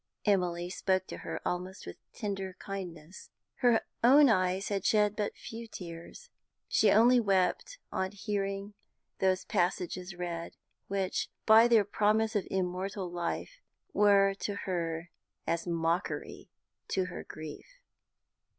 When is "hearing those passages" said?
8.09-10.15